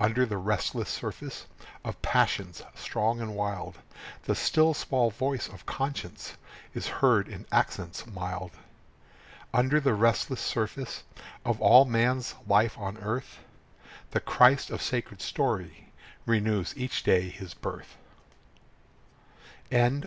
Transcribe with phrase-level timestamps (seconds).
[0.00, 1.44] Under the restless surface
[1.84, 3.76] Of passions strong and wild,
[4.24, 6.34] The still small voice of conscience
[6.72, 8.52] Is heard in accents mild.
[9.52, 11.02] Under the restless surface
[11.44, 13.40] Of all man's life on earth,
[14.12, 15.92] The Christ of sacred story
[16.24, 17.98] Renews each day his birth.
[19.70, 20.04] SHE KNOWS.